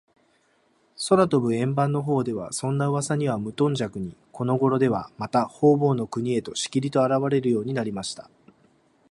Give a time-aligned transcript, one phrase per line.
[1.09, 8.27] 空とぶ円盤のほうでは、そんなうわさにはむとんじゃくに、このごろでは、また、ほうぼうの国へと、しきりと、あらわれるようになりました。